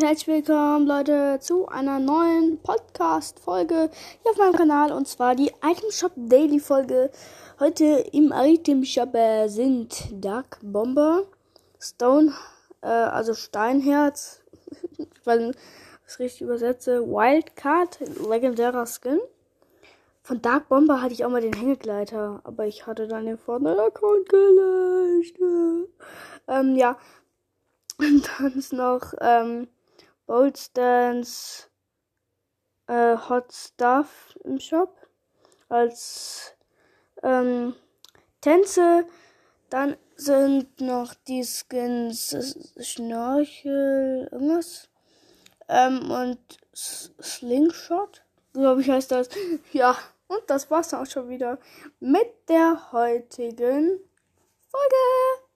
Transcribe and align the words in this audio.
und 0.00 0.06
herzlich 0.06 0.46
willkommen, 0.46 0.86
Leute, 0.86 1.38
zu 1.42 1.68
einer 1.68 1.98
neuen 1.98 2.58
Podcast-Folge 2.62 3.90
hier 4.22 4.30
auf 4.30 4.38
meinem 4.38 4.54
Kanal 4.54 4.92
und 4.92 5.06
zwar 5.06 5.34
die 5.34 5.52
Item 5.62 5.90
Shop 5.90 6.12
Daily 6.16 6.58
Folge. 6.58 7.10
Heute 7.58 7.84
im 7.84 8.32
Item 8.34 8.82
Shop 8.82 9.14
äh, 9.14 9.48
sind 9.48 10.08
Dark 10.12 10.58
Bomber, 10.62 11.24
Stone, 11.78 12.32
äh, 12.80 12.86
also 12.86 13.34
Steinherz, 13.34 14.40
ich 14.96 15.26
weiß 15.26 15.38
nicht, 15.40 15.58
was 16.06 16.14
ich 16.14 16.18
richtig 16.18 16.40
übersetze, 16.42 17.02
Wildcard, 17.06 17.98
legendärer 18.26 18.86
Skin. 18.86 19.20
Von 20.22 20.40
Dark 20.40 20.70
Bomber 20.70 21.02
hatte 21.02 21.12
ich 21.12 21.26
auch 21.26 21.30
mal 21.30 21.42
den 21.42 21.52
Hängegleiter, 21.52 22.40
aber 22.44 22.66
ich 22.66 22.86
hatte 22.86 23.06
dann 23.06 23.26
den 23.26 23.36
Fortnite-Account 23.36 24.28
gelöscht. 24.30 25.36
Ähm, 26.48 26.74
ja. 26.74 26.98
Und 27.98 28.28
dann 28.38 28.54
ist 28.54 28.72
noch 28.72 29.12
ähm, 29.20 29.68
Bold 30.30 30.56
Stance 30.56 31.66
äh, 32.86 33.16
Hot 33.16 33.52
Stuff 33.52 34.38
im 34.44 34.60
Shop 34.60 34.94
als 35.68 36.54
ähm, 37.24 37.74
Tänze. 38.40 39.06
Dann 39.70 39.96
sind 40.14 40.80
noch 40.80 41.14
die 41.14 41.42
Skins 41.42 42.36
Schnorchel, 42.78 44.28
irgendwas. 44.30 44.88
Ähm, 45.68 46.08
und 46.12 46.38
Slingshot, 46.72 48.22
glaube 48.52 48.82
ich 48.82 48.88
heißt 48.88 49.10
das. 49.10 49.30
Ja, 49.72 49.98
und 50.28 50.42
das 50.46 50.70
war's 50.70 50.94
auch 50.94 51.06
schon 51.06 51.28
wieder 51.28 51.58
mit 51.98 52.48
der 52.48 52.92
heutigen 52.92 53.98
Folge. 54.70 55.49